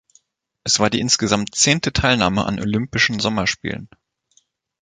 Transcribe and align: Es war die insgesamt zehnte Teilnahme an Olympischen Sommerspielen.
Es 0.63 0.79
war 0.79 0.89
die 0.89 0.99
insgesamt 0.99 1.53
zehnte 1.53 1.93
Teilnahme 1.93 2.43
an 2.47 2.59
Olympischen 2.59 3.19
Sommerspielen. 3.19 3.87